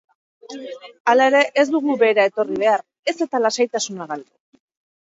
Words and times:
Hala 1.13 1.27
ere, 1.31 1.41
ez 1.65 1.67
dugu 1.75 1.99
behera 2.05 2.27
etorri 2.31 2.59
behar, 2.65 2.85
ez 3.13 3.17
eta 3.29 3.45
lasaitasuna 3.47 4.11
galdu. 4.15 4.35